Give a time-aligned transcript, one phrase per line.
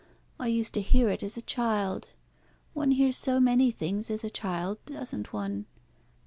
[0.39, 2.07] I used to hear it as a child.
[2.73, 5.67] One hears so many things as a child, doesn't one?